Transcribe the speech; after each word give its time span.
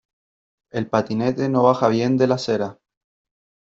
El 0.71 0.89
patinete 0.89 1.47
no 1.47 1.61
baja 1.61 1.87
bien 1.87 2.17
de 2.17 2.25
la 2.25 2.33
acera. 2.33 2.79